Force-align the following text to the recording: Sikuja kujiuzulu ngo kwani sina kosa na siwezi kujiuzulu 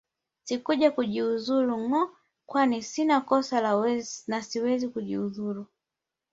Sikuja 0.45 0.89
kujiuzulu 0.95 1.73
ngo 1.89 2.01
kwani 2.49 2.77
sina 2.91 3.17
kosa 3.29 3.55
na 4.29 4.37
siwezi 4.47 4.85
kujiuzulu 4.93 5.63